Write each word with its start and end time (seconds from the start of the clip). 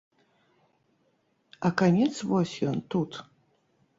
А 1.69 1.69
канец 1.81 2.09
вось 2.31 2.57
ён, 2.71 2.83
тут. 2.95 3.11